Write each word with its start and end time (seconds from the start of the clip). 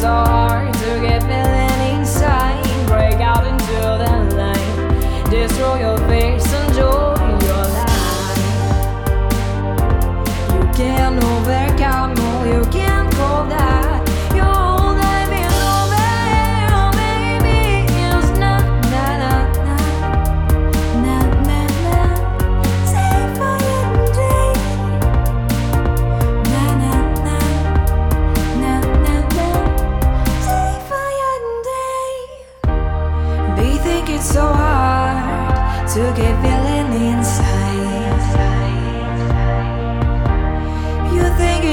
so 0.00 0.59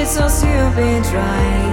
so 0.07 0.27
stupid, 0.29 1.05
right? 1.13 1.66